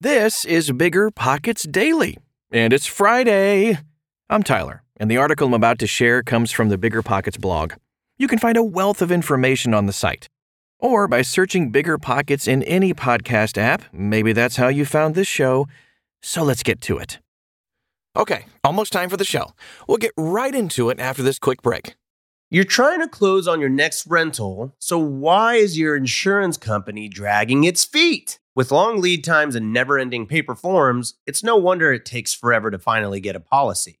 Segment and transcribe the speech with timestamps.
[0.00, 2.18] This is Bigger Pockets Daily,
[2.52, 3.78] and it's Friday.
[4.30, 7.72] I'm Tyler, and the article I'm about to share comes from the Bigger Pockets blog.
[8.16, 10.28] You can find a wealth of information on the site,
[10.78, 13.82] or by searching Bigger Pockets in any podcast app.
[13.92, 15.66] Maybe that's how you found this show.
[16.22, 17.18] So let's get to it.
[18.14, 19.50] Okay, almost time for the show.
[19.88, 21.96] We'll get right into it after this quick break.
[22.50, 27.64] You're trying to close on your next rental, so why is your insurance company dragging
[27.64, 28.38] its feet?
[28.58, 32.72] With long lead times and never ending paper forms, it's no wonder it takes forever
[32.72, 34.00] to finally get a policy.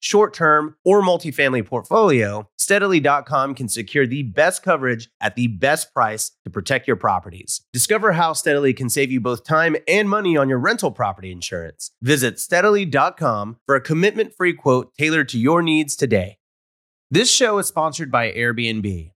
[0.00, 6.32] short term, or multifamily portfolio, steadily.com can secure the best coverage at the best price
[6.44, 7.62] to protect your properties.
[7.72, 11.90] Discover how Steadily can save you both time and money on your rental property insurance.
[12.02, 16.38] Visit steadily.com for a commitment free quote tailored to your needs today.
[17.10, 19.15] This show is sponsored by Airbnb.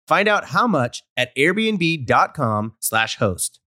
[0.07, 3.59] Find out how much at airbnb.com/slash host.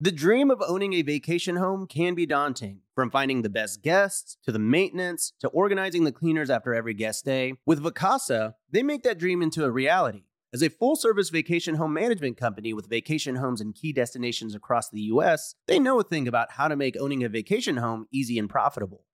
[0.00, 4.36] The dream of owning a vacation home can be daunting, from finding the best guests
[4.44, 7.54] to the maintenance to organizing the cleaners after every guest day.
[7.64, 10.24] With Vacasa, they make that dream into a reality.
[10.52, 14.88] As a full service vacation home management company with vacation homes in key destinations across
[14.88, 18.38] the US, they know a thing about how to make owning a vacation home easy
[18.38, 19.04] and profitable.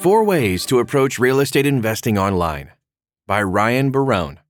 [0.00, 2.70] Four Ways to Approach Real Estate Investing Online
[3.26, 4.40] by Ryan Barone.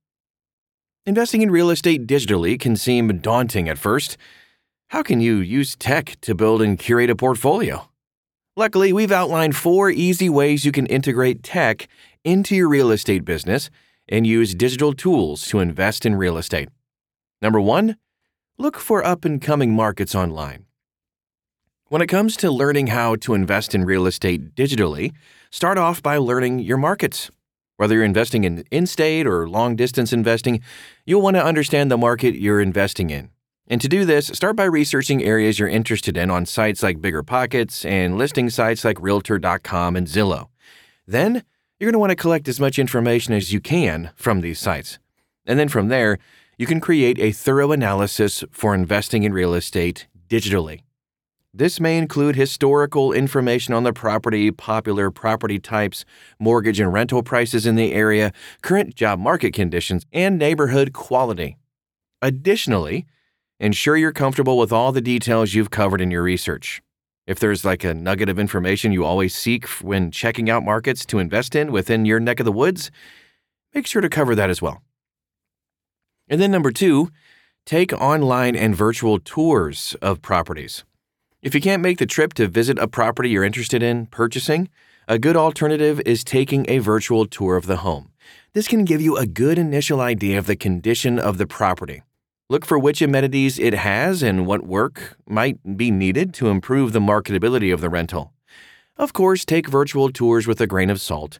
[1.06, 4.16] Investing in real estate digitally can seem daunting at first.
[4.88, 7.88] How can you use tech to build and curate a portfolio?
[8.56, 11.88] Luckily, we've outlined four easy ways you can integrate tech
[12.24, 13.70] into your real estate business
[14.08, 16.68] and use digital tools to invest in real estate.
[17.40, 17.96] Number one,
[18.58, 20.66] look for up and coming markets online.
[21.90, 25.12] When it comes to learning how to invest in real estate digitally,
[25.50, 27.32] start off by learning your markets.
[27.78, 30.60] Whether you're investing in in state or long distance investing,
[31.04, 33.30] you'll want to understand the market you're investing in.
[33.66, 37.24] And to do this, start by researching areas you're interested in on sites like Bigger
[37.24, 40.46] Pockets and listing sites like Realtor.com and Zillow.
[41.08, 41.42] Then,
[41.80, 45.00] you're going to want to collect as much information as you can from these sites.
[45.44, 46.20] And then from there,
[46.56, 50.82] you can create a thorough analysis for investing in real estate digitally.
[51.52, 56.04] This may include historical information on the property, popular property types,
[56.38, 58.32] mortgage and rental prices in the area,
[58.62, 61.56] current job market conditions, and neighborhood quality.
[62.22, 63.04] Additionally,
[63.58, 66.82] ensure you're comfortable with all the details you've covered in your research.
[67.26, 71.18] If there's like a nugget of information you always seek when checking out markets to
[71.18, 72.92] invest in within your neck of the woods,
[73.74, 74.82] make sure to cover that as well.
[76.28, 77.10] And then, number two,
[77.66, 80.84] take online and virtual tours of properties.
[81.42, 84.68] If you can't make the trip to visit a property you're interested in purchasing,
[85.08, 88.10] a good alternative is taking a virtual tour of the home.
[88.52, 92.02] This can give you a good initial idea of the condition of the property.
[92.50, 97.00] Look for which amenities it has and what work might be needed to improve the
[97.00, 98.34] marketability of the rental.
[98.98, 101.38] Of course, take virtual tours with a grain of salt.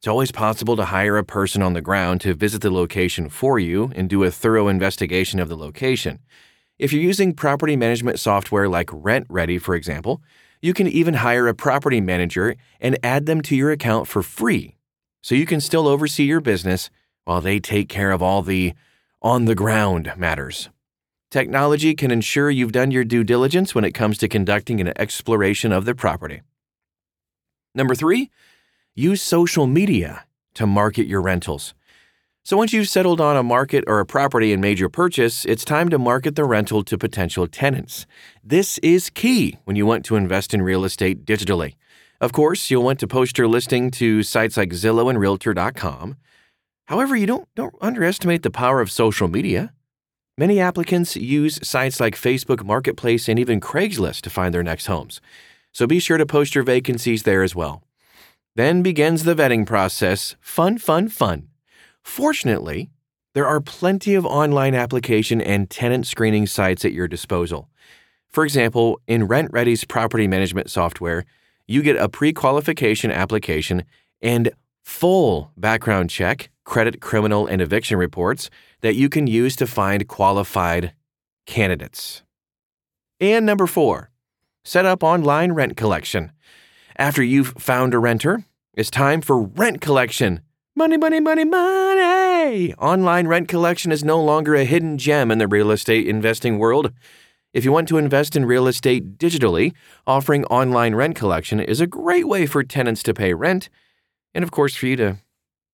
[0.00, 3.60] It's always possible to hire a person on the ground to visit the location for
[3.60, 6.18] you and do a thorough investigation of the location.
[6.80, 10.22] If you're using property management software like RentRedi, for example,
[10.62, 14.76] you can even hire a property manager and add them to your account for free.
[15.20, 16.88] So you can still oversee your business
[17.26, 18.72] while they take care of all the
[19.20, 20.70] on the ground matters.
[21.30, 25.72] Technology can ensure you've done your due diligence when it comes to conducting an exploration
[25.72, 26.40] of the property.
[27.74, 28.30] Number three,
[28.94, 30.24] use social media
[30.54, 31.74] to market your rentals.
[32.42, 35.64] So once you've settled on a market or a property and made your purchase, it's
[35.64, 38.06] time to market the rental to potential tenants.
[38.42, 41.74] This is key when you want to invest in real estate digitally.
[42.18, 46.16] Of course, you'll want to post your listing to sites like Zillow and Realtor.com.
[46.86, 49.74] However, you don't, don't underestimate the power of social media.
[50.38, 55.20] Many applicants use sites like Facebook Marketplace and even Craigslist to find their next homes.
[55.72, 57.84] So be sure to post your vacancies there as well.
[58.56, 60.36] Then begins the vetting process.
[60.40, 61.49] Fun, fun, fun.
[62.02, 62.90] Fortunately,
[63.34, 67.68] there are plenty of online application and tenant screening sites at your disposal.
[68.28, 71.24] For example, in RentRedi's property management software,
[71.66, 73.84] you get a pre qualification application
[74.20, 74.50] and
[74.82, 78.50] full background check, credit, criminal, and eviction reports
[78.80, 80.92] that you can use to find qualified
[81.46, 82.22] candidates.
[83.20, 84.10] And number four,
[84.64, 86.32] set up online rent collection.
[86.96, 88.44] After you've found a renter,
[88.74, 90.40] it's time for rent collection.
[90.76, 92.72] Money, money, money, money!
[92.74, 96.92] Online rent collection is no longer a hidden gem in the real estate investing world.
[97.52, 99.72] If you want to invest in real estate digitally,
[100.06, 103.68] offering online rent collection is a great way for tenants to pay rent
[104.32, 105.18] and, of course, for you to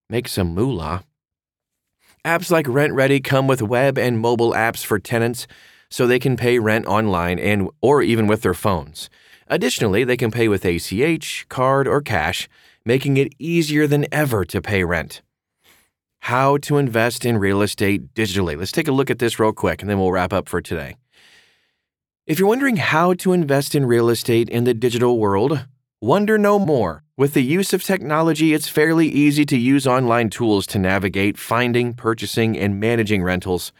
[0.08, 1.04] make some moolah.
[2.24, 5.46] Apps like RentRedi come with web and mobile apps for tenants
[5.90, 9.10] so they can pay rent online and or even with their phones.
[9.46, 12.48] Additionally, they can pay with ACH, card, or cash,
[12.86, 15.20] making it easier than ever to pay rent.
[16.20, 18.56] How to invest in real estate digitally.
[18.56, 20.96] Let's take a look at this real quick and then we'll wrap up for today.
[22.26, 25.66] If you're wondering how to invest in real estate in the digital world,
[26.00, 27.02] wonder no more.
[27.16, 31.94] With the use of technology, it's fairly easy to use online tools to navigate finding,
[31.94, 33.72] purchasing, and managing rentals,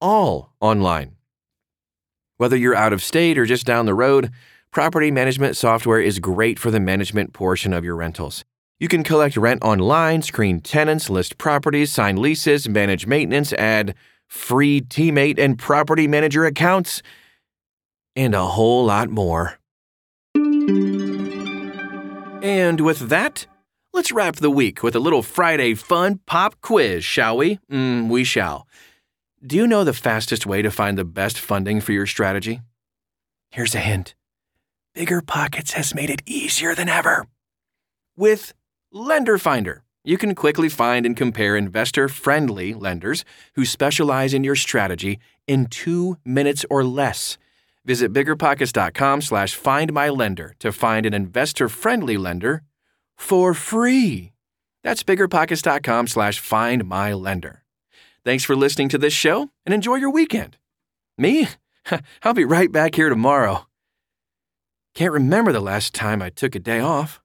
[0.00, 1.16] all online.
[2.38, 4.30] Whether you're out of state or just down the road,
[4.72, 8.42] property management software is great for the management portion of your rentals.
[8.80, 13.94] You can collect rent online, screen tenants, list properties, sign leases, manage maintenance, add
[14.28, 17.02] free teammate and property manager accounts
[18.16, 19.58] and a whole lot more.
[22.42, 23.46] And with that,
[23.92, 27.60] let's wrap the week with a little Friday fun pop quiz, shall we?
[27.70, 28.66] Mm, we shall.
[29.46, 32.62] Do you know the fastest way to find the best funding for your strategy?
[33.50, 34.14] Here's a hint
[34.94, 37.26] Bigger Pockets has made it easier than ever.
[38.16, 38.52] With
[38.92, 43.24] Lender Finder, you can quickly find and compare investor friendly lenders
[43.54, 47.38] who specialize in your strategy in two minutes or less.
[47.86, 52.62] Visit biggerpockets.com slash find my lender to find an investor friendly lender
[53.16, 54.32] for free.
[54.84, 57.64] That's biggerpockets.com slash find my lender.
[58.24, 60.58] Thanks for listening to this show and enjoy your weekend.
[61.16, 61.48] Me?
[62.22, 63.66] I'll be right back here tomorrow.
[64.94, 67.22] Can't remember the last time I took a day off.